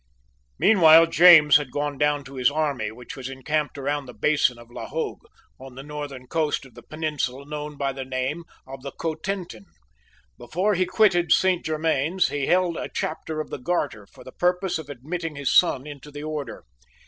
[0.57, 4.71] Meanwhile James had gone down to his army, which was encamped round the basin of
[4.71, 5.21] La Hogue,
[5.59, 9.65] on the northern coast of the peninsula known by the name of the Cotentin.
[10.39, 14.79] Before he quitted Saint Germains, he held a Chapter of the Garter for the purpose
[14.79, 16.63] of admitting his son into the order.